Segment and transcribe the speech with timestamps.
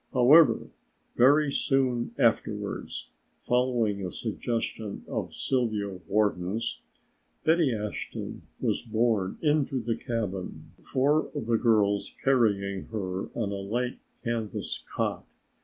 [0.13, 0.71] However,
[1.15, 3.11] very soon afterwards,
[3.43, 6.81] following a suggestion of Sylvia Wharton's,
[7.43, 13.61] Betty Ashton was borne into the cabin, four of the girls carrying her on a
[13.61, 15.23] light canvas cot.